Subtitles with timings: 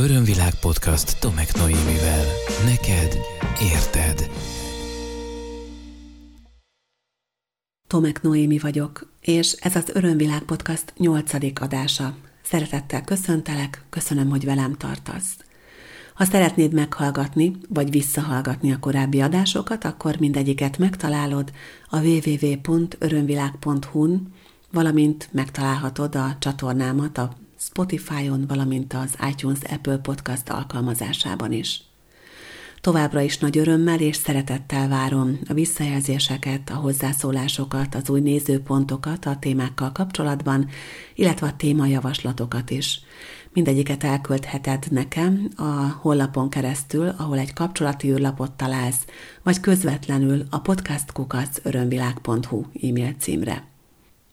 [0.00, 2.24] Örömvilág podcast Tomek Noémivel.
[2.64, 3.18] Neked
[3.74, 4.30] érted.
[7.86, 12.16] Tomek Noémi vagyok, és ez az Örömvilág podcast nyolcadik adása.
[12.42, 15.36] Szeretettel köszöntelek, köszönöm, hogy velem tartasz.
[16.14, 21.52] Ha szeretnéd meghallgatni, vagy visszahallgatni a korábbi adásokat, akkor mindegyiket megtalálod
[21.88, 24.32] a www.örömvilág.hu-n,
[24.72, 31.82] valamint megtalálhatod a csatornámat a Spotify-on, valamint az iTunes Apple Podcast alkalmazásában is.
[32.80, 39.36] Továbbra is nagy örömmel és szeretettel várom a visszajelzéseket, a hozzászólásokat, az új nézőpontokat a
[39.40, 40.68] témákkal kapcsolatban,
[41.14, 43.00] illetve a témajavaslatokat is.
[43.52, 49.06] Mindegyiket elküldheted nekem a honlapon keresztül, ahol egy kapcsolati űrlapot találsz,
[49.42, 53.77] vagy közvetlenül a podcastkukac.örömvilág.hu e-mail címre.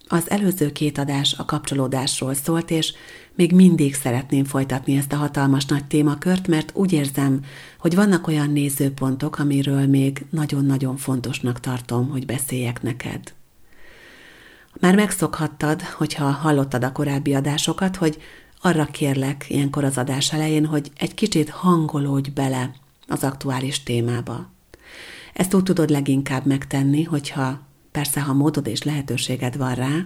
[0.08, 2.94] Az előző két adás a kapcsolódásról szólt, és
[3.36, 7.40] még mindig szeretném folytatni ezt a hatalmas nagy témakört, mert úgy érzem,
[7.80, 13.34] hogy vannak olyan nézőpontok, amiről még nagyon-nagyon fontosnak tartom, hogy beszéljek neked.
[14.80, 18.22] Már megszokhattad, hogyha hallottad a korábbi adásokat, hogy
[18.62, 22.75] arra kérlek ilyenkor az adás elején, hogy egy kicsit hangolódj bele
[23.08, 24.52] az aktuális témába.
[25.34, 27.59] Ezt úgy tudod leginkább megtenni, hogyha
[27.95, 30.05] persze, ha módod és lehetőséged van rá,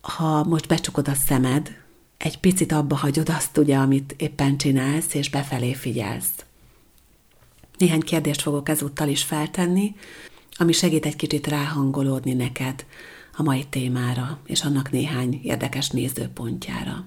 [0.00, 1.76] ha most becsukod a szemed,
[2.16, 6.44] egy picit abba hagyod azt ugye, amit éppen csinálsz, és befelé figyelsz.
[7.78, 9.94] Néhány kérdést fogok ezúttal is feltenni,
[10.56, 12.86] ami segít egy kicsit ráhangolódni neked
[13.36, 17.04] a mai témára, és annak néhány érdekes nézőpontjára.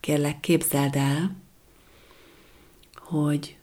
[0.00, 1.36] Kérlek, képzeld el,
[2.94, 3.56] hogy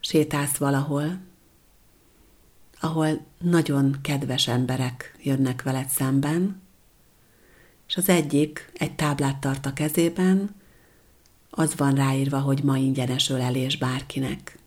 [0.00, 1.26] sétálsz valahol,
[2.80, 6.62] ahol nagyon kedves emberek jönnek veled szemben,
[7.88, 10.54] és az egyik egy táblát tart a kezében,
[11.50, 14.58] az van ráírva, hogy ma ingyenes ölelés bárkinek.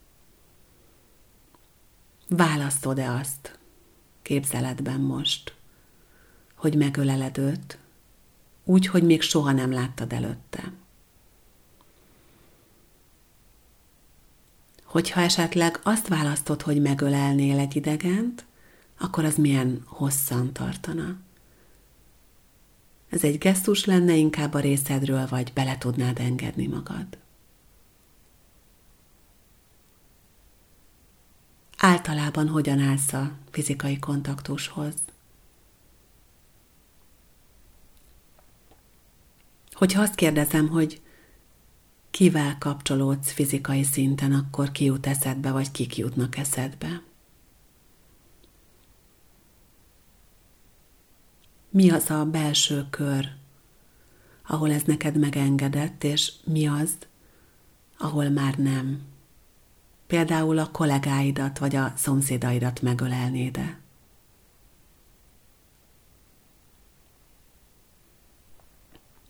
[2.27, 3.59] Választod-e azt
[4.21, 5.55] képzeletben most,
[6.55, 7.77] hogy megöleled őt,
[8.63, 10.71] úgy, hogy még soha nem láttad előtte?
[14.91, 18.45] Hogyha esetleg azt választod, hogy megölelnél egy idegent,
[18.99, 21.17] akkor az milyen hosszan tartana.
[23.09, 27.05] Ez egy gesztus lenne inkább a részedről, vagy bele tudnád engedni magad.
[31.77, 34.93] Általában hogyan állsz a fizikai kontaktushoz?
[39.71, 41.01] Hogyha azt kérdezem, hogy
[42.11, 47.01] kivel kapcsolódsz fizikai szinten, akkor ki jut eszedbe, vagy kik jutnak eszedbe.
[51.69, 53.29] Mi az a belső kör,
[54.47, 56.97] ahol ez neked megengedett, és mi az,
[57.97, 59.01] ahol már nem.
[60.07, 63.79] Például a kollégáidat vagy a szomszédaidat megölelnéd-e.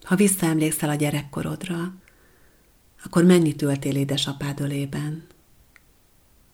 [0.04, 1.94] Ha visszaemlékszel a gyerekkorodra,
[3.04, 5.28] akkor mennyit ültél édesapád ölében,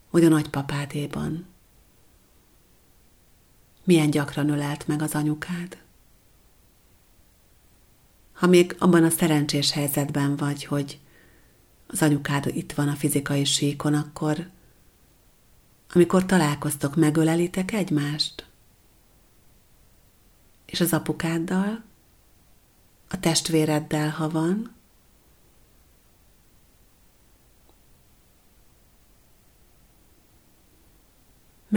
[0.09, 1.45] vagy a nagypapádéban?
[3.83, 5.77] Milyen gyakran ölelt meg az anyukád?
[8.33, 10.99] Ha még abban a szerencsés helyzetben vagy, hogy
[11.87, 14.49] az anyukád itt van a fizikai síkon, akkor
[15.93, 18.45] amikor találkoztok, megölelitek egymást?
[20.65, 21.83] És az apukáddal?
[23.09, 24.75] A testvéreddel, ha van?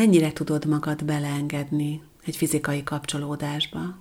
[0.00, 3.98] Mennyire tudod magad beleengedni egy fizikai kapcsolódásba.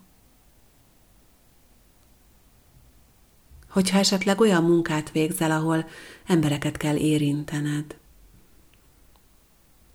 [3.70, 5.86] Hogyha esetleg olyan munkát végzel, ahol
[6.26, 7.98] embereket kell érintened,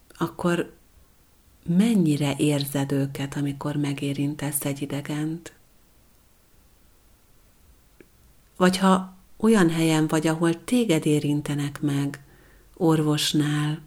[0.09, 0.76] akkor
[1.66, 5.53] mennyire érzed őket, amikor megérintesz egy idegent?
[8.56, 12.25] Vagy ha olyan helyen vagy, ahol téged érintenek meg,
[12.75, 13.82] orvosnál,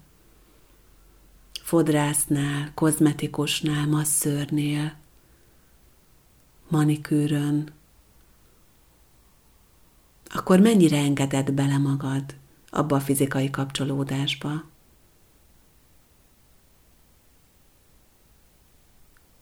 [1.68, 4.94] fodrásznál, kozmetikusnál, masszörnél,
[6.68, 7.72] manikűrön,
[10.34, 12.34] akkor mennyire engeded bele magad
[12.70, 14.64] abba a fizikai kapcsolódásba?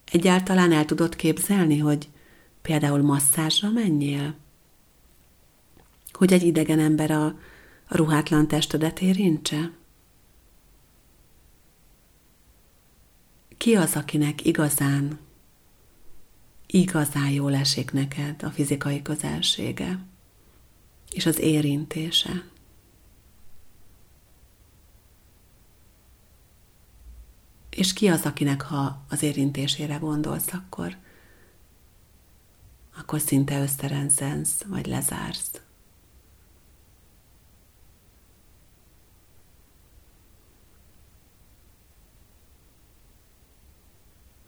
[0.05, 2.09] Egyáltalán el tudod képzelni, hogy
[2.63, 4.35] például masszázsra menjél?
[6.13, 7.25] Hogy egy idegen ember a,
[7.89, 9.71] a ruhátlan testedet érintse?
[13.57, 15.19] Ki az, akinek igazán,
[16.67, 20.07] igazán jól esik neked a fizikai közelsége?
[21.17, 22.45] és az érintése.
[27.71, 30.97] És ki az, akinek ha az érintésére gondolsz, akkor,
[32.97, 35.61] akkor szinte összerendzensz, vagy lezársz.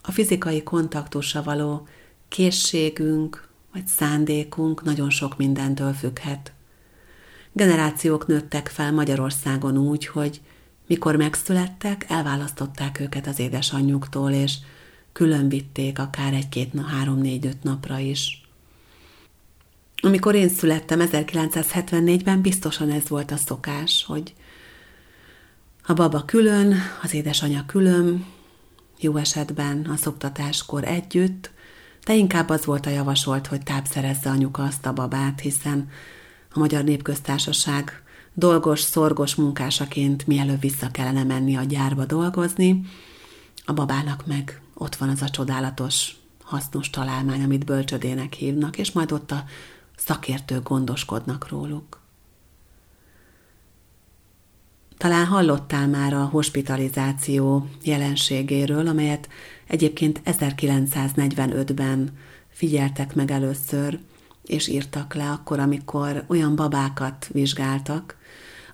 [0.09, 1.87] A fizikai kontaktusra való
[2.29, 6.53] készségünk vagy szándékunk nagyon sok mindentől függhet.
[7.53, 10.41] Generációk nőttek fel Magyarországon úgy, hogy
[10.87, 14.55] mikor megszülettek, elválasztották őket az édesanyjuktól, és
[15.13, 18.43] külön vitték akár egy-két, na, három, négy, öt napra is.
[20.03, 24.35] Amikor én születtem 1974-ben, biztosan ez volt a szokás, hogy
[25.87, 28.37] a baba külön, az édesanyja külön,
[29.01, 31.51] jó esetben a szoktatáskor együtt,
[32.05, 35.89] de inkább az volt a javasolt, hogy tápszerezze anyuka azt a babát, hiszen
[36.53, 38.03] a Magyar Népköztársaság
[38.35, 42.81] dolgos, szorgos munkásaként mielőbb vissza kellene menni a gyárba dolgozni,
[43.65, 49.13] a babának meg ott van az a csodálatos, hasznos találmány, amit bölcsödének hívnak, és majd
[49.13, 49.45] ott a
[49.97, 51.98] szakértők gondoskodnak róluk.
[54.99, 59.29] Talán hallottál már a hospitalizáció jelenségéről, amelyet
[59.67, 62.11] egyébként 1945-ben
[62.49, 63.99] figyeltek meg először,
[64.47, 68.17] és írtak le akkor, amikor olyan babákat vizsgáltak,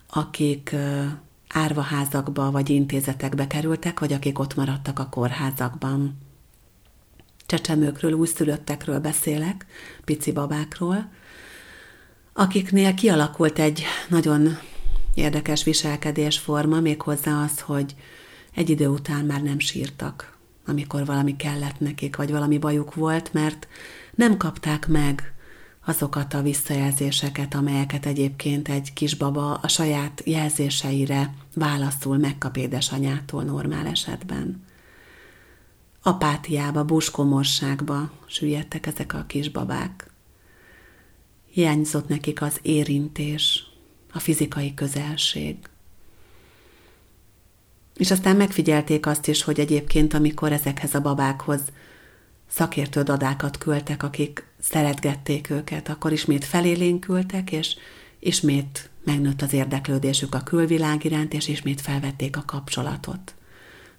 [0.08, 0.76] akik
[1.48, 6.18] árvaházakba vagy intézetekbe kerültek, vagy akik ott maradtak a kórházakban.
[7.46, 9.66] Csecsemőkről, újszülöttekről beszélek,
[10.04, 11.10] pici babákról,
[12.32, 14.58] akiknél kialakult egy nagyon
[15.14, 17.94] érdekes viselkedésforma, méghozzá az, hogy
[18.54, 23.68] egy idő után már nem sírtak, amikor valami kellett nekik, vagy valami bajuk volt, mert
[24.14, 25.34] nem kapták meg
[25.84, 34.64] azokat a visszajelzéseket, amelyeket egyébként egy kisbaba a saját jelzéseire válaszul megkap édesanyától normál esetben.
[36.02, 40.10] Apátiába, buskomorságba süllyedtek ezek a kisbabák.
[41.50, 43.63] Hiányzott nekik az érintés,
[44.14, 45.56] a fizikai közelség.
[47.96, 51.60] És aztán megfigyelték azt is, hogy egyébként, amikor ezekhez a babákhoz
[52.50, 57.76] szakértő dadákat küldtek, akik szeretgették őket, akkor ismét felélénkültek, és
[58.18, 63.34] ismét megnőtt az érdeklődésük a külvilág iránt, és ismét felvették a kapcsolatot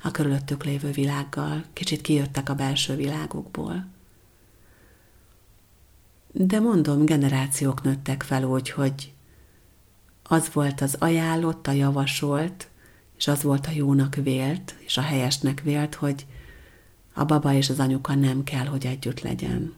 [0.03, 3.88] a körülöttük lévő világgal, kicsit kijöttek a belső világukból.
[6.31, 9.13] De mondom, generációk nőttek fel úgy, hogy
[10.27, 12.68] az volt az ajánlott, a javasolt,
[13.18, 16.25] és az volt a jónak vélt, és a helyesnek vélt, hogy
[17.13, 19.74] a baba és az anyuka nem kell, hogy együtt legyen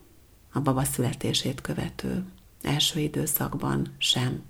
[0.52, 2.26] a baba születését követő
[2.62, 4.42] első időszakban sem.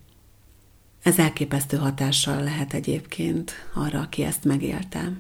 [1.01, 5.11] Ez elképesztő hatással lehet egyébként arra, aki ezt megélte.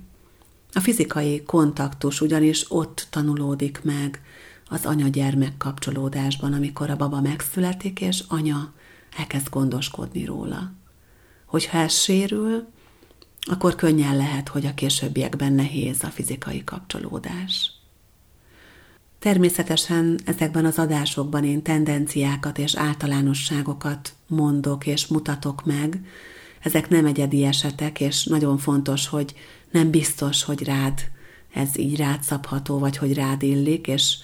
[0.73, 4.21] A fizikai kontaktus ugyanis ott tanulódik meg
[4.69, 8.73] az anya-gyermek kapcsolódásban, amikor a baba megszületik, és anya
[9.17, 10.73] elkezd gondoskodni róla.
[11.45, 12.67] Hogyha ez sérül,
[13.41, 17.71] akkor könnyen lehet, hogy a későbbiekben nehéz a fizikai kapcsolódás.
[19.19, 26.05] Természetesen ezekben az adásokban én tendenciákat és általánosságokat mondok és mutatok meg.
[26.59, 29.33] Ezek nem egyedi esetek, és nagyon fontos, hogy
[29.71, 30.99] nem biztos, hogy rád
[31.53, 34.17] ez így rád szabható, vagy hogy rád illik, és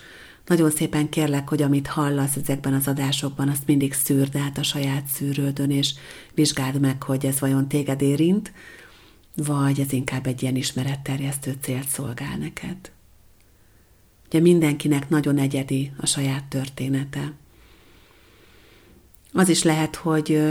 [0.45, 5.05] nagyon szépen kérlek, hogy amit hallasz ezekben az adásokban, azt mindig szűrd át a saját
[5.05, 5.93] szűrődön, és
[6.33, 8.51] vizsgáld meg, hogy ez vajon téged érint,
[9.35, 12.91] vagy ez inkább egy ilyen ismeretterjesztő célt szolgál neked.
[14.25, 17.33] Ugye mindenkinek nagyon egyedi a saját története.
[19.33, 20.41] Az is lehet, hogy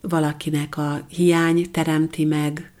[0.00, 2.72] valakinek a hiány teremti meg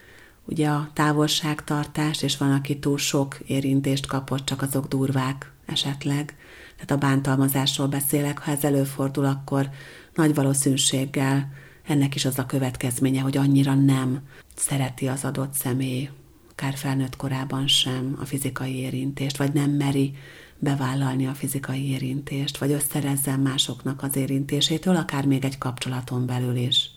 [0.44, 6.36] ugye a távolságtartást, és van, aki túl sok érintést kapott, csak azok durvák esetleg.
[6.74, 9.70] Tehát a bántalmazásról beszélek, ha ez előfordul, akkor
[10.14, 11.52] nagy valószínűséggel
[11.86, 14.20] ennek is az a következménye, hogy annyira nem
[14.56, 16.10] szereti az adott személy,
[16.50, 20.16] akár felnőtt korában sem a fizikai érintést, vagy nem meri
[20.58, 26.90] bevállalni a fizikai érintést, vagy összerezzen másoknak az érintésétől, akár még egy kapcsolaton belül is.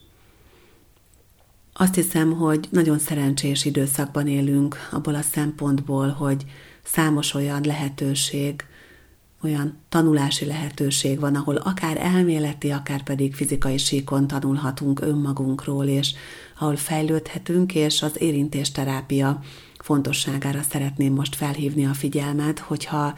[1.73, 6.45] Azt hiszem, hogy nagyon szerencsés időszakban élünk abból a szempontból, hogy
[6.83, 8.65] számos olyan lehetőség,
[9.43, 16.13] olyan tanulási lehetőség van, ahol akár elméleti, akár pedig fizikai síkon tanulhatunk önmagunkról, és
[16.59, 19.43] ahol fejlődhetünk, és az érintésterápia
[19.79, 23.13] fontosságára szeretném most felhívni a figyelmet, hogyha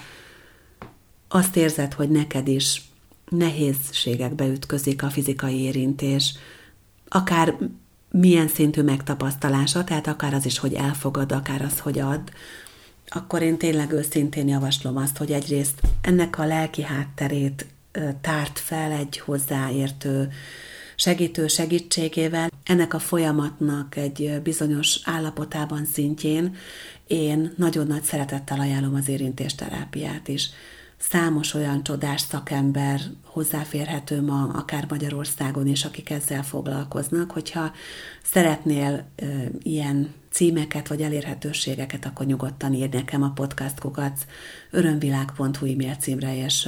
[1.27, 2.81] azt érzed, hogy neked is
[3.29, 6.33] nehézségekbe ütközik a fizikai érintés,
[7.07, 7.57] akár
[8.09, 12.31] milyen szintű megtapasztalása, tehát akár az is, hogy elfogad, akár az, hogy ad,
[13.07, 17.65] akkor én tényleg őszintén javaslom azt, hogy egyrészt ennek a lelki hátterét
[18.21, 20.29] tárt fel egy hozzáértő
[20.95, 22.51] segítő segítségével.
[22.63, 26.55] Ennek a folyamatnak egy bizonyos állapotában szintjén
[27.07, 30.49] én nagyon nagy szeretettel ajánlom az érintésterápiát is.
[31.09, 37.71] Számos olyan csodás szakember hozzáférhető ma, akár Magyarországon is, akik ezzel foglalkoznak, hogyha
[38.23, 39.25] szeretnél e,
[39.61, 44.25] ilyen címeket vagy elérhetőségeket, akkor nyugodtan írj nekem a podcastkukat
[44.71, 46.65] örömvilág.hu e-mail címre, és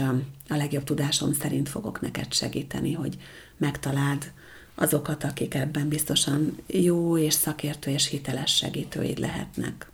[0.49, 3.17] a legjobb tudásom szerint fogok neked segíteni, hogy
[3.57, 4.31] megtaláld
[4.75, 9.93] azokat, akik ebben biztosan jó és szakértő és hiteles segítőid lehetnek.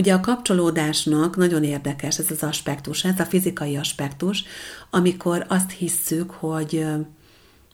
[0.00, 4.44] Ugye a kapcsolódásnak nagyon érdekes ez az aspektus, ez a fizikai aspektus,
[4.90, 6.86] amikor azt hisszük, hogy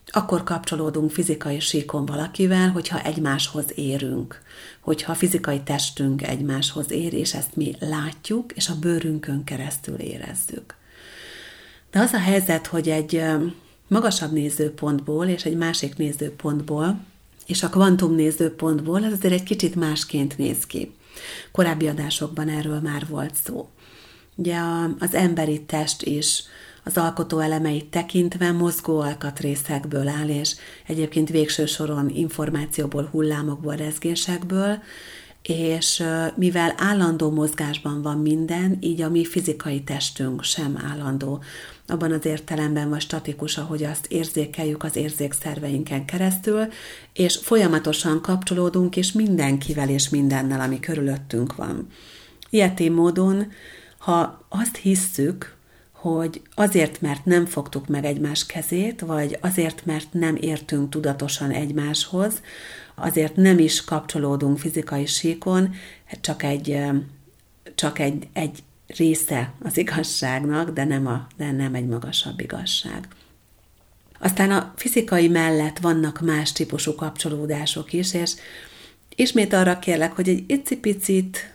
[0.07, 4.41] akkor kapcsolódunk fizikai síkon valakivel, hogyha egymáshoz érünk,
[4.81, 10.75] hogyha a fizikai testünk egymáshoz ér, és ezt mi látjuk, és a bőrünkön keresztül érezzük.
[11.91, 13.23] De az a helyzet, hogy egy
[13.89, 17.01] magasabb nézőpontból és egy másik nézőpontból,
[17.47, 20.95] és a kvantum nézőpontból ez azért egy kicsit másként néz ki.
[21.53, 23.69] Korábbi adásokban erről már volt szó.
[24.35, 24.59] Ugye
[24.99, 26.43] az emberi test is
[26.85, 30.55] az alkotó elemeit tekintve mozgó alkatrészekből áll, és
[30.87, 34.79] egyébként végső soron információból, hullámokból, rezgésekből,
[35.43, 36.03] és
[36.35, 41.43] mivel állandó mozgásban van minden, így a mi fizikai testünk sem állandó
[41.87, 46.67] abban az értelemben vagy statikus, ahogy azt érzékeljük az érzékszerveinken keresztül,
[47.13, 51.87] és folyamatosan kapcsolódunk és mindenkivel és mindennel, ami körülöttünk van.
[52.51, 53.53] Ilyetén módon,
[53.99, 55.55] ha azt hisszük,
[55.93, 62.41] hogy azért, mert nem fogtuk meg egymás kezét, vagy azért, mert nem értünk tudatosan egymáshoz,
[62.95, 65.75] azért nem is kapcsolódunk fizikai síkon,
[66.21, 66.81] csak egy,
[67.75, 73.09] csak egy, egy része az igazságnak, de nem, a, de nem egy magasabb igazság.
[74.19, 78.33] Aztán a fizikai mellett vannak más típusú kapcsolódások is, és
[79.15, 81.53] ismét arra kérlek, hogy egy icipicit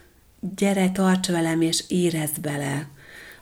[0.55, 2.88] gyere, tarts velem, és érezd bele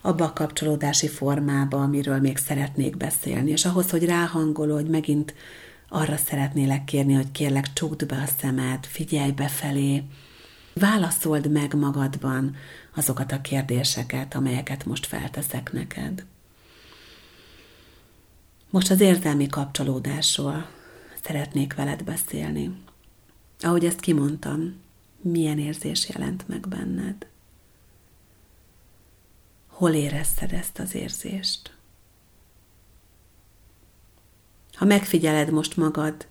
[0.00, 3.50] abba a kapcsolódási formába, amiről még szeretnék beszélni.
[3.50, 5.34] És ahhoz, hogy ráhangolódj, megint
[5.88, 10.02] arra szeretnélek kérni, hogy kérlek csukd be a szemed, figyelj befelé,
[10.74, 12.56] válaszold meg magadban
[12.94, 16.24] azokat a kérdéseket, amelyeket most felteszek neked.
[18.70, 20.68] Most az érzelmi kapcsolódásról
[21.22, 22.82] szeretnék veled beszélni.
[23.60, 24.80] Ahogy ezt kimondtam,
[25.20, 27.26] milyen érzés jelent meg benned?
[29.66, 31.74] Hol érezted ezt az érzést?
[34.72, 36.26] Ha megfigyeled most magad,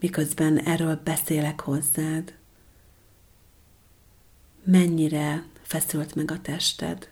[0.00, 2.34] miközben erről beszélek hozzád,
[4.64, 7.10] mennyire feszült meg a tested?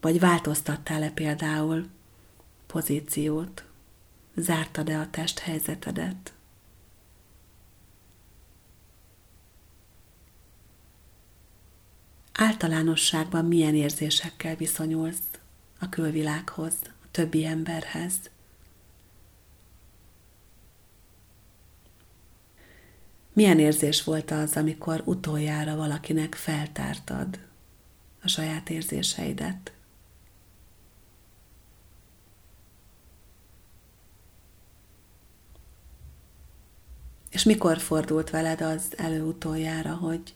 [0.00, 1.88] Vagy változtattál-e például
[2.66, 3.64] pozíciót?
[4.34, 6.34] Zártad-e a testhelyzetedet?
[12.32, 15.28] Általánosságban milyen érzésekkel viszonyulsz
[15.78, 18.30] a külvilághoz, a többi emberhez?
[23.38, 27.38] Milyen érzés volt az, amikor utoljára valakinek feltártad
[28.22, 29.72] a saját érzéseidet?
[37.30, 40.34] És mikor fordult veled az előutoljára, hogy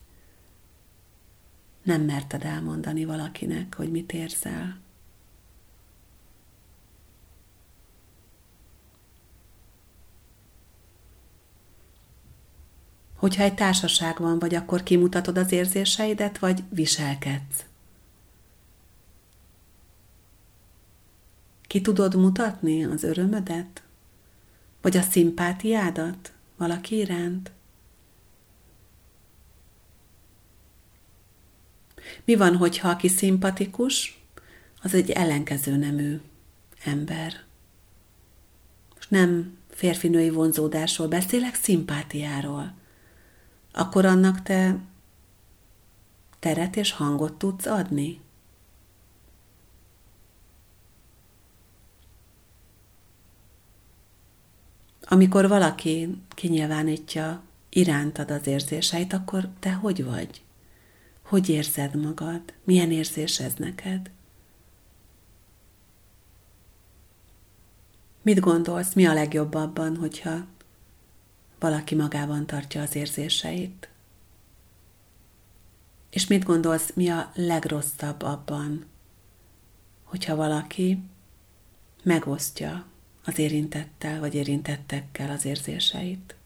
[1.82, 4.81] nem merted elmondani valakinek, hogy mit érzel?
[13.22, 17.64] Hogyha egy társaságban vagy, akkor kimutatod az érzéseidet, vagy viselkedsz?
[21.66, 23.82] Ki tudod mutatni az örömödet?
[24.80, 27.50] Vagy a szimpátiádat valaki iránt?
[32.24, 34.20] Mi van, hogyha aki szimpatikus,
[34.82, 36.20] az egy ellenkező nemű
[36.84, 37.44] ember?
[38.94, 42.80] Most nem férfinői vonzódásról beszélek, szimpátiáról
[43.72, 44.78] akkor annak te
[46.38, 48.20] teret és hangot tudsz adni?
[55.04, 60.42] Amikor valaki kinyilvánítja irántad az érzéseit, akkor te hogy vagy?
[61.22, 62.42] Hogy érzed magad?
[62.64, 64.10] Milyen érzés ez neked?
[68.22, 70.44] Mit gondolsz, mi a legjobb abban, hogyha
[71.62, 73.88] valaki magában tartja az érzéseit?
[76.10, 78.86] És mit gondolsz, mi a legrosszabb abban,
[80.02, 81.02] hogyha valaki
[82.02, 82.86] megosztja
[83.24, 86.36] az érintettel vagy érintettekkel az érzéseit?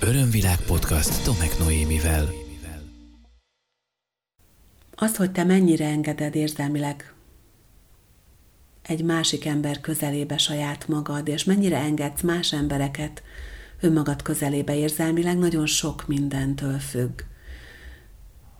[0.00, 2.28] Örömvilág podcast Tomek Noémivel.
[4.94, 7.13] Az, hogy te mennyire engeded érzelmileg
[8.86, 13.22] egy másik ember közelébe saját magad, és mennyire engedsz más embereket
[13.80, 17.20] önmagad közelébe érzelmileg, nagyon sok mindentől függ.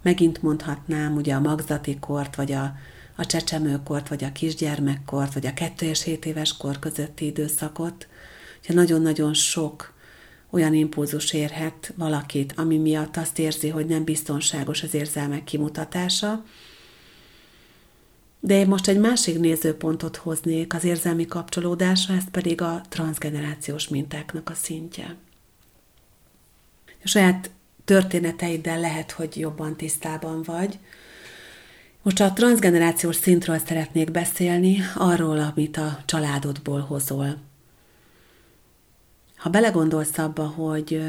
[0.02, 2.74] Megint mondhatnám ugye a magzati kort, vagy a,
[3.16, 8.08] a csecsemőkort, vagy a kisgyermekkort, vagy a kettő és hét éves kor közötti időszakot,
[8.66, 9.92] hogy nagyon-nagyon sok
[10.50, 16.44] olyan impulzus érhet valakit, ami miatt azt érzi, hogy nem biztonságos az érzelmek kimutatása,
[18.44, 24.50] de én most egy másik nézőpontot hoznék az érzelmi kapcsolódásra, ez pedig a transgenerációs mintáknak
[24.50, 25.16] a szintje.
[26.86, 27.50] A saját
[27.84, 30.78] történeteiddel lehet, hogy jobban tisztában vagy.
[32.02, 37.36] Most a transgenerációs szintről szeretnék beszélni, arról, amit a családodból hozol.
[39.36, 41.02] Ha belegondolsz abba, hogy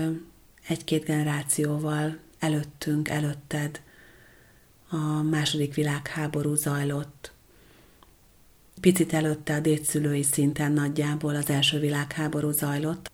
[0.67, 3.81] egy-két generációval előttünk, előtted
[4.89, 7.33] a második világháború zajlott.
[8.81, 13.11] Picit előtte a dédszülői szinten nagyjából az első világháború zajlott.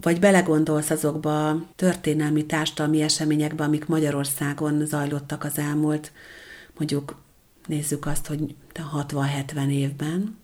[0.00, 6.12] Vagy belegondolsz azokba a történelmi társadalmi eseményekbe, amik Magyarországon zajlottak az elmúlt,
[6.76, 7.22] mondjuk
[7.66, 10.38] nézzük azt, hogy 60-70 évben,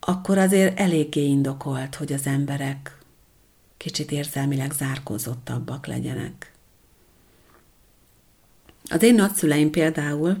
[0.00, 2.98] akkor azért eléggé indokolt, hogy az emberek
[3.76, 6.55] kicsit érzelmileg zárkózottabbak legyenek.
[8.88, 10.36] Az én nagyszüleim például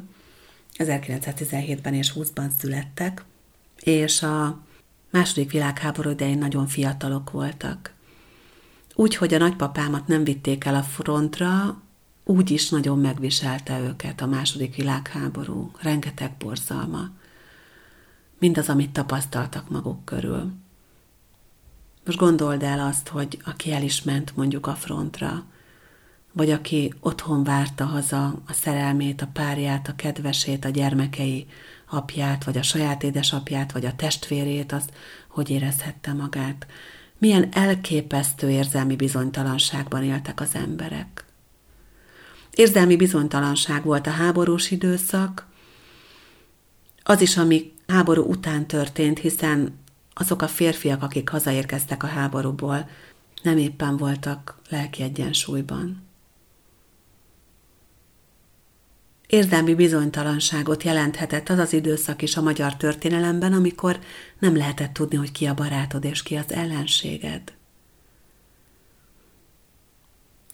[0.78, 3.24] 1917-ben és 20-ban születtek,
[3.80, 4.60] és a
[5.10, 7.94] második világháború idején nagyon fiatalok voltak.
[8.94, 11.82] Úgy, hogy a nagypapámat nem vitték el a frontra,
[12.24, 17.10] úgy is nagyon megviselte őket a második világháború, rengeteg borzalma.
[18.38, 20.52] Mindaz, amit tapasztaltak maguk körül.
[22.04, 25.44] Most gondold el azt, hogy aki el is ment mondjuk a frontra,
[26.36, 31.46] vagy aki otthon várta haza a szerelmét, a párját, a kedvesét, a gyermekei
[31.90, 34.84] apját, vagy a saját édesapját, vagy a testvérét, az
[35.28, 36.66] hogy érezhette magát.
[37.18, 41.24] Milyen elképesztő érzelmi bizonytalanságban éltek az emberek.
[42.50, 45.46] Érzelmi bizonytalanság volt a háborús időszak,
[47.02, 49.78] az is, ami háború után történt, hiszen
[50.14, 52.88] azok a férfiak, akik hazaérkeztek a háborúból,
[53.42, 56.05] nem éppen voltak lelki egyensúlyban.
[59.26, 63.98] Érzelmi bizonytalanságot jelenthetett az az időszak is a magyar történelemben, amikor
[64.38, 67.52] nem lehetett tudni, hogy ki a barátod és ki az ellenséged.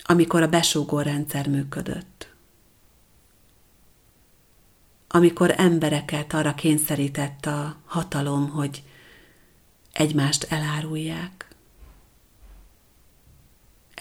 [0.03, 2.31] Amikor a besúgó rendszer működött.
[5.09, 8.83] Amikor embereket arra kényszerített a hatalom, hogy
[9.93, 11.52] egymást elárulják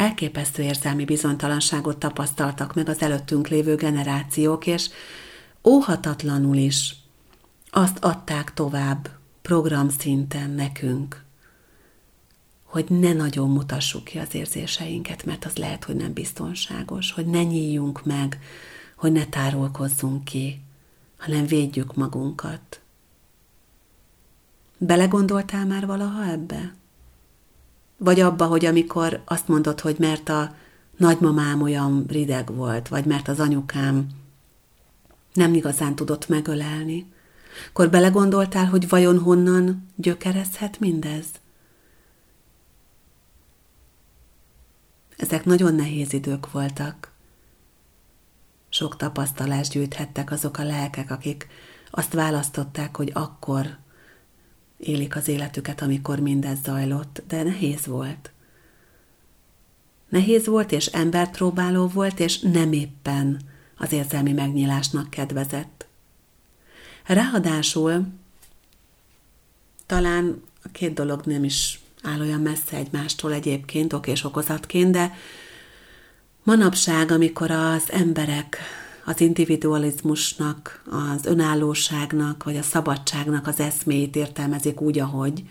[0.02, 4.90] elképesztő érzelmi bizonytalanságot tapasztaltak meg az előttünk lévő generációk, és
[5.64, 6.96] óhatatlanul is
[7.70, 9.10] azt adták tovább
[9.42, 11.24] programszinten nekünk,
[12.64, 17.44] hogy ne nagyon mutassuk ki az érzéseinket, mert az lehet, hogy nem biztonságos, hogy ne
[17.44, 18.40] nyíljunk meg,
[18.96, 20.62] hogy ne tárolkozzunk ki,
[21.18, 22.82] hanem védjük magunkat.
[24.78, 26.74] Belegondoltál már valaha ebbe?
[28.04, 30.56] Vagy abba, hogy amikor azt mondod, hogy mert a
[30.98, 34.08] nagymamám olyan rideg volt, vagy mert az anyukám
[35.34, 37.14] nem igazán tudott megölelni,
[37.70, 41.26] akkor belegondoltál, hogy vajon honnan gyökerezhet mindez?
[45.18, 47.12] Ezek nagyon nehéz idők voltak.
[48.70, 51.48] Sok tapasztalást gyűjthettek azok a lelkek, akik
[51.92, 53.78] azt választották, hogy akkor
[54.82, 58.32] élik az életüket, amikor mindez zajlott, de nehéz volt.
[60.10, 63.42] Nehéz volt, és embertróbáló volt, és nem éppen
[63.78, 65.86] az érzelmi megnyílásnak kedvezett.
[67.06, 68.08] Ráadásul
[69.86, 75.14] talán a két dolog nem is áll olyan messze egymástól egyébként, ok és okozatként, de
[76.44, 78.58] manapság, amikor az emberek
[79.12, 85.44] az individualizmusnak, az önállóságnak, vagy a szabadságnak az eszméjét értelmezik úgy, ahogy,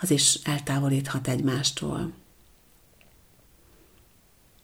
[0.00, 2.12] az is eltávolíthat egymástól.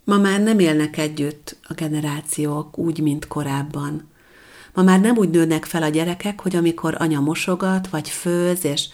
[0.05, 4.09] Ma már nem élnek együtt a generációk úgy, mint korábban.
[4.75, 8.89] Ma már nem úgy nőnek fel a gyerekek, hogy amikor anya mosogat, vagy főz, és,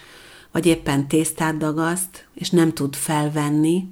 [0.52, 3.88] vagy éppen tésztát dagaszt, és nem tud felvenni,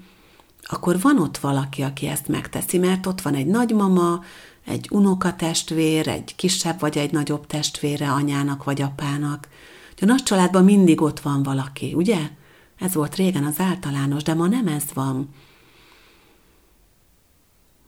[0.63, 4.21] akkor van ott valaki, aki ezt megteszi, mert ott van egy nagymama,
[4.67, 9.49] egy unokatestvér, egy kisebb vagy egy nagyobb testvére anyának vagy apának.
[10.01, 12.19] A nagy családban mindig ott van valaki, ugye?
[12.79, 15.29] Ez volt régen az általános, de ma nem ez van.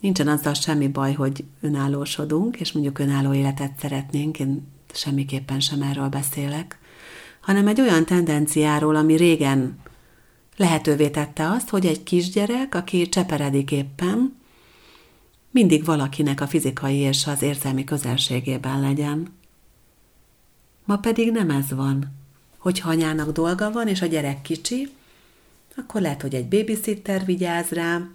[0.01, 6.09] Nincsen azzal semmi baj, hogy önállósodunk, és mondjuk önálló életet szeretnénk, én semmiképpen sem erről
[6.09, 6.79] beszélek,
[7.41, 9.79] hanem egy olyan tendenciáról, ami régen
[10.57, 14.37] lehetővé tette azt, hogy egy kisgyerek, aki cseperedik éppen,
[15.51, 19.37] mindig valakinek a fizikai és az érzelmi közelségében legyen.
[20.85, 22.17] Ma pedig nem ez van.
[22.59, 24.89] Hogyha anyának dolga van, és a gyerek kicsi,
[25.77, 28.09] akkor lehet, hogy egy babysitter vigyáz rá,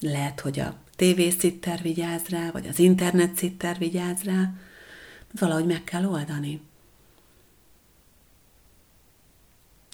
[0.00, 3.40] lehet, hogy a tévészitter vigyáz rá, vagy az internet
[3.78, 4.54] vigyáz rá,
[5.38, 6.60] valahogy meg kell oldani.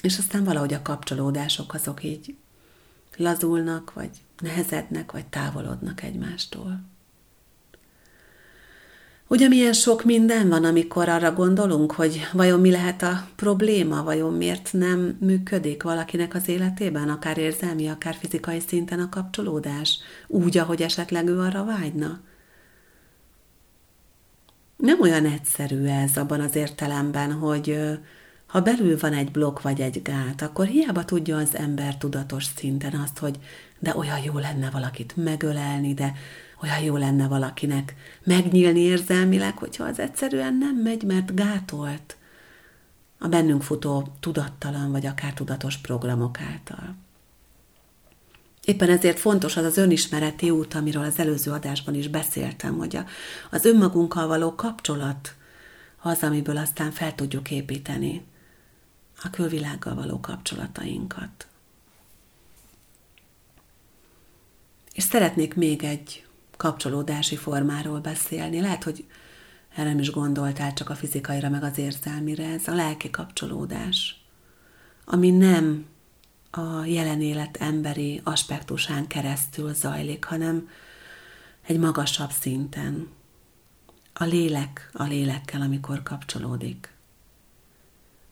[0.02, 2.36] És aztán valahogy a kapcsolódások azok így
[3.18, 6.80] lazulnak, vagy nehezednek, vagy távolodnak egymástól.
[9.30, 14.34] Ugye milyen sok minden van, amikor arra gondolunk, hogy vajon mi lehet a probléma, vajon
[14.34, 20.82] miért nem működik valakinek az életében, akár érzelmi, akár fizikai szinten a kapcsolódás, úgy, ahogy
[20.82, 22.20] esetleg ő arra vágyna.
[24.76, 27.98] Nem olyan egyszerű ez abban az értelemben, hogy
[28.48, 32.94] ha belül van egy blokk vagy egy gát, akkor hiába tudja az ember tudatos szinten
[32.94, 33.38] azt, hogy
[33.78, 36.12] de olyan jó lenne valakit megölelni, de
[36.62, 42.16] olyan jó lenne valakinek megnyílni érzelmileg, hogyha az egyszerűen nem megy, mert gátolt
[43.18, 46.96] a bennünk futó tudattalan vagy akár tudatos programok által.
[48.64, 52.98] Éppen ezért fontos az az önismereti út, amiről az előző adásban is beszéltem, hogy
[53.50, 55.34] az önmagunkkal való kapcsolat
[56.00, 58.22] az, amiből aztán fel tudjuk építeni
[59.22, 61.46] a külvilággal való kapcsolatainkat.
[64.92, 66.26] És szeretnék még egy
[66.56, 68.60] kapcsolódási formáról beszélni.
[68.60, 69.04] Lehet, hogy
[69.74, 72.44] erre nem is gondoltál csak a fizikaira, meg az érzelmire.
[72.44, 74.24] Ez a lelki kapcsolódás,
[75.04, 75.86] ami nem
[76.50, 80.68] a jelen élet emberi aspektusán keresztül zajlik, hanem
[81.66, 83.08] egy magasabb szinten.
[84.12, 86.97] A lélek a lélekkel, amikor kapcsolódik.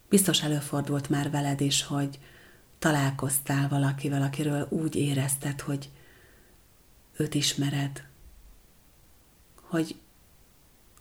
[0.08, 2.18] Biztos előfordult már veled is, hogy
[2.78, 5.90] találkoztál valakivel, akiről úgy érezted, hogy
[7.16, 8.04] őt ismered,
[9.60, 9.96] hogy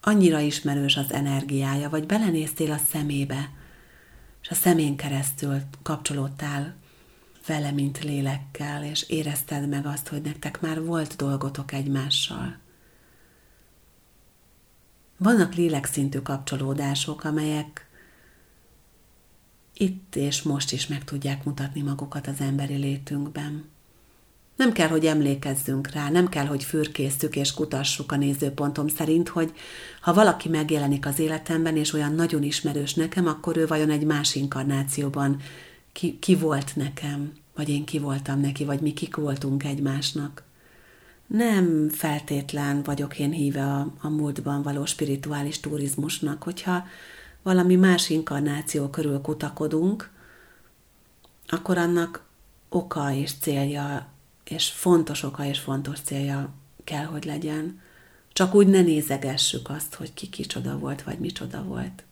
[0.00, 3.50] annyira ismerős az energiája, vagy belenéztél a szemébe,
[4.42, 6.74] és a szemén keresztül kapcsolódtál
[7.46, 12.58] vele, mint lélekkel, és érezted meg azt, hogy nektek már volt dolgotok egymással.
[15.16, 17.85] Vannak lélekszintű kapcsolódások, amelyek
[19.78, 23.64] itt és most is meg tudják mutatni magukat az emberi létünkben.
[24.56, 29.52] Nem kell, hogy emlékezzünk rá, nem kell, hogy fürkésztük és kutassuk a nézőpontom szerint, hogy
[30.00, 34.34] ha valaki megjelenik az életemben, és olyan nagyon ismerős nekem, akkor ő vajon egy más
[34.34, 35.40] inkarnációban
[35.92, 40.44] ki, ki volt nekem, vagy én ki voltam neki, vagy mi kik voltunk egymásnak.
[41.26, 46.84] Nem feltétlen vagyok én híve a, a múltban való spirituális turizmusnak, hogyha
[47.46, 50.10] valami más inkarnáció körül kutakodunk,
[51.48, 52.24] akkor annak
[52.68, 54.06] oka és célja
[54.44, 56.50] és fontos oka és fontos célja
[56.84, 57.80] kell, hogy legyen.
[58.32, 62.04] Csak úgy ne nézegessük azt, hogy ki kicsoda volt, vagy micsoda volt.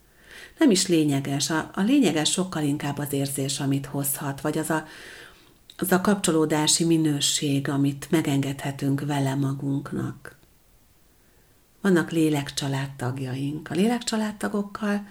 [0.59, 1.51] Nem is lényeges.
[1.51, 4.85] A, a lényeges sokkal inkább az érzés, amit hozhat, vagy az a,
[5.77, 10.37] az a kapcsolódási minőség, amit megengedhetünk vele magunknak.
[11.81, 13.71] Vannak lélekcsaládtagjaink.
[13.71, 15.07] A lélekcsaládtagokkal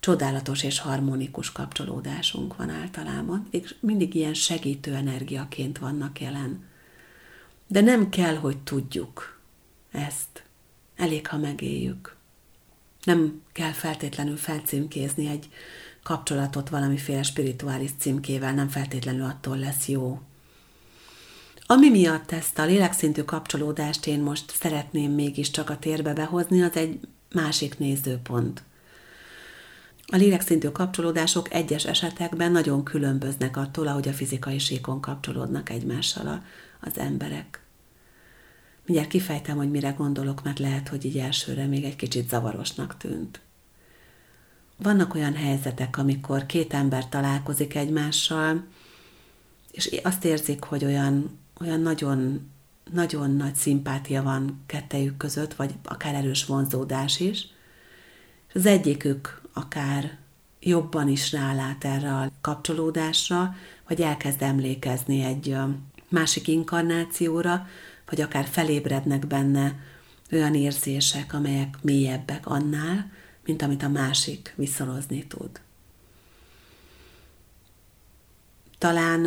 [0.00, 6.64] csodálatos és harmonikus kapcsolódásunk van általában, és mindig ilyen segítő energiaként vannak jelen.
[7.66, 9.40] De nem kell, hogy tudjuk
[9.90, 10.44] ezt.
[10.96, 12.16] Elég, ha megéljük.
[13.04, 15.48] Nem kell feltétlenül felcímkézni egy
[16.02, 20.20] kapcsolatot valamiféle spirituális címkével, nem feltétlenül attól lesz jó.
[21.66, 27.00] Ami miatt ezt a lélekszintű kapcsolódást én most szeretném mégiscsak a térbe behozni, az egy
[27.32, 28.62] másik nézőpont–
[30.10, 36.42] a lélekszintű kapcsolódások egyes esetekben nagyon különböznek attól, ahogy a fizikai síkon kapcsolódnak egymással a,
[36.80, 37.62] az emberek.
[38.86, 43.40] Mindjárt kifejtem, hogy mire gondolok, mert lehet, hogy így elsőre még egy kicsit zavarosnak tűnt.
[44.76, 48.64] Vannak olyan helyzetek, amikor két ember találkozik egymással,
[49.70, 52.50] és azt érzik, hogy olyan, olyan nagyon
[52.92, 57.48] nagyon nagy szimpátia van kettejük között, vagy akár erős vonzódás is.
[58.48, 60.18] És az egyikük akár
[60.60, 63.54] jobban is rálát erre a kapcsolódásra,
[63.88, 65.56] vagy elkezd emlékezni egy
[66.08, 67.66] másik inkarnációra,
[68.08, 69.78] vagy akár felébrednek benne
[70.32, 73.10] olyan érzések, amelyek mélyebbek annál,
[73.44, 75.60] mint amit a másik viszorozni tud.
[78.78, 79.26] Talán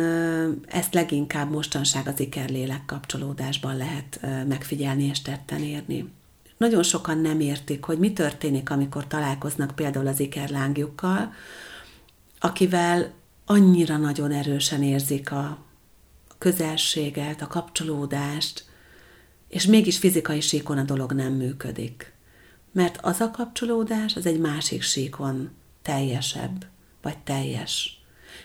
[0.66, 6.12] ezt leginkább mostanság az ikerlélek kapcsolódásban lehet megfigyelni és tetten érni.
[6.56, 11.32] Nagyon sokan nem értik, hogy mi történik, amikor találkoznak például az ikerlángjukkal,
[12.38, 13.12] akivel
[13.44, 15.58] annyira nagyon erősen érzik a
[16.38, 18.64] közelséget, a kapcsolódást,
[19.48, 22.12] és mégis fizikai síkon a dolog nem működik.
[22.72, 25.50] Mert az a kapcsolódás, az egy másik síkon
[25.82, 26.66] teljesebb,
[27.02, 28.02] vagy teljes.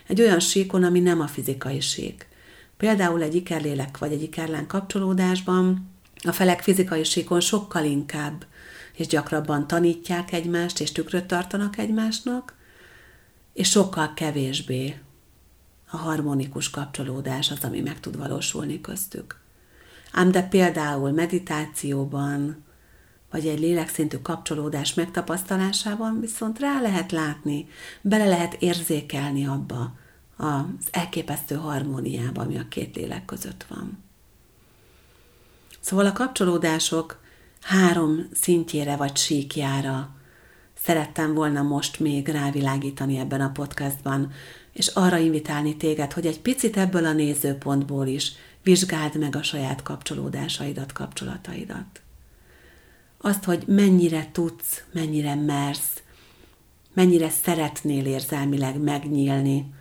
[0.08, 2.28] Egy olyan síkon, ami nem a fizikai sík.
[2.78, 5.89] Például egy ikerlélek vagy egy ikerlán kapcsolódásban
[6.24, 8.46] a felek fizikai síkon sokkal inkább
[8.94, 12.56] és gyakrabban tanítják egymást, és tükröt tartanak egymásnak,
[13.54, 15.00] és sokkal kevésbé
[15.90, 19.40] a harmonikus kapcsolódás az, ami meg tud valósulni köztük.
[20.12, 22.64] Ám de például meditációban,
[23.32, 27.68] vagy egy lélekszintű kapcsolódás megtapasztalásában viszont rá lehet látni,
[28.02, 29.94] bele lehet érzékelni abba
[30.38, 34.09] az elképesztő harmóniába, ami a két lélek között van.
[35.80, 37.20] Szóval a kapcsolódások
[37.62, 40.10] három szintjére vagy síkjára
[40.84, 44.32] szerettem volna most még rávilágítani ebben a podcastban,
[44.74, 48.32] és arra invitálni téged, hogy egy picit ebből a nézőpontból is
[48.64, 52.02] vizsgáld meg a saját kapcsolódásaidat, kapcsolataidat.
[53.18, 56.02] Azt, hogy mennyire tudsz, mennyire mersz,
[56.94, 59.74] mennyire szeretnél érzelmileg megnyílni,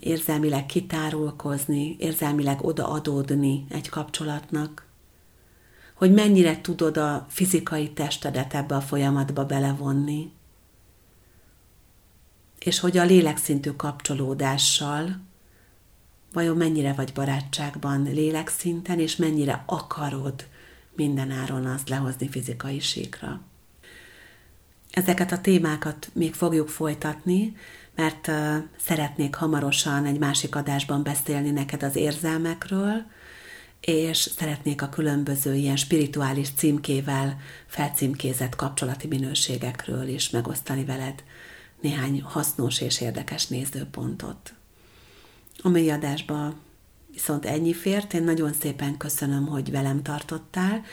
[0.00, 4.86] érzelmileg kitárulkozni, érzelmileg odaadódni egy kapcsolatnak,
[5.94, 10.32] hogy mennyire tudod a fizikai testedet ebbe a folyamatba belevonni,
[12.58, 15.20] és hogy a lélekszintű kapcsolódással
[16.32, 20.46] vajon mennyire vagy barátságban lélekszinten, és mennyire akarod
[20.94, 23.40] mindenáron azt lehozni fizikai síkra.
[24.90, 27.56] Ezeket a témákat még fogjuk folytatni,
[27.96, 28.30] mert
[28.78, 33.04] szeretnék hamarosan egy másik adásban beszélni neked az érzelmekről,
[33.80, 41.24] és szeretnék a különböző ilyen spirituális címkével felcímkézett kapcsolati minőségekről is megosztani veled
[41.80, 44.54] néhány hasznos és érdekes nézőpontot.
[45.62, 46.54] A mai adásba
[47.12, 48.14] viszont ennyi fért.
[48.14, 50.84] Én nagyon szépen köszönöm, hogy velem tartottál.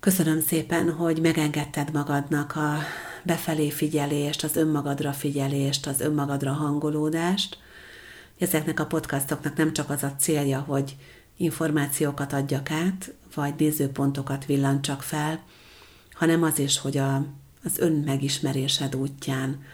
[0.00, 2.78] Köszönöm szépen, hogy megengedted magadnak a
[3.26, 7.58] befelé figyelést, az önmagadra figyelést, az önmagadra hangolódást.
[8.38, 10.96] Ezeknek a podcastoknak nem csak az a célja, hogy
[11.36, 15.42] információkat adjak át, vagy nézőpontokat villancsak fel,
[16.12, 17.16] hanem az is, hogy a,
[17.64, 19.64] az önmegismerésed útján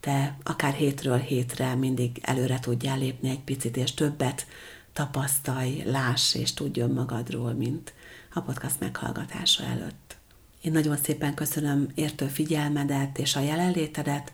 [0.00, 4.46] te akár hétről hétre mindig előre tudjál lépni egy picit, és többet
[4.92, 7.92] tapasztalj, láss és tudj önmagadról, mint
[8.34, 10.19] a podcast meghallgatása előtt.
[10.60, 14.32] Én nagyon szépen köszönöm értő figyelmedet és a jelenlétedet.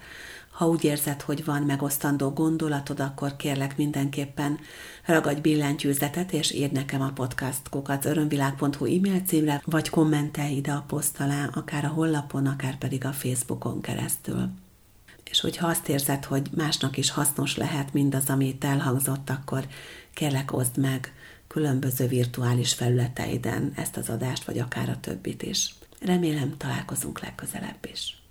[0.51, 4.59] Ha úgy érzed, hogy van megosztandó gondolatod, akkor kérlek mindenképpen
[5.05, 10.85] ragadj billentyűzetet, és írd nekem a podcast kukat örömvilág.hu e-mail címre, vagy kommentelj ide a
[10.87, 14.49] poszt alá, akár a hollapon, akár pedig a Facebookon keresztül.
[15.31, 19.67] És hogyha azt érzed, hogy másnak is hasznos lehet mindaz, ami itt elhangzott, akkor
[20.15, 21.13] kérlek oszd meg
[21.49, 25.75] különböző virtuális felületeiden ezt az adást, vagy akár a többit is.
[26.07, 28.23] Remélem találkozunk legközelebb is.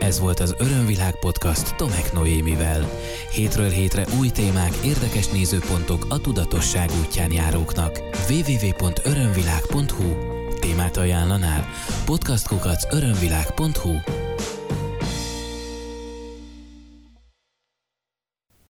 [0.00, 2.90] Ez volt az Örömvilág podcast Tomek Noémivel.
[3.30, 7.98] Hétről hétre új témák, érdekes nézőpontok a tudatosság útján járóknak.
[8.28, 10.14] www.örömvilág.hu
[10.60, 11.68] Témát ajánlanál?
[12.04, 13.92] Podcastkukac örömvilág.hu